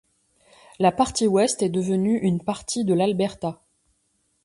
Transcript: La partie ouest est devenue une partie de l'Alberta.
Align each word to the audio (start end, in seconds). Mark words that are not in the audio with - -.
La 0.79 0.91
partie 0.91 1.27
ouest 1.27 1.61
est 1.61 1.69
devenue 1.69 2.17
une 2.17 2.41
partie 2.43 2.83
de 2.85 2.95
l'Alberta. 2.95 3.61